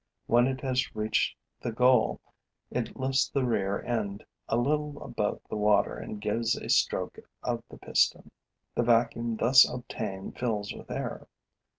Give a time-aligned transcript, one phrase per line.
[0.25, 2.19] When it has reached the goal,
[2.71, 7.61] it lifts the rear end a little above the water and gives a stroke of
[7.69, 8.31] the piston.
[8.73, 11.27] The vacuum thus obtained fills with air.